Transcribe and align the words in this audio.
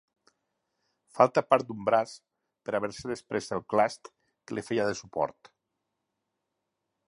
Falta 1.17 1.43
part 1.49 1.67
d'un 1.67 1.83
braç 1.89 2.15
per 2.69 2.75
haver-se 2.79 3.11
desprès 3.11 3.53
el 3.61 3.63
clast 3.75 4.13
que 4.13 4.57
li 4.59 4.67
feia 4.71 4.89
de 4.91 4.99
suport. 5.03 5.55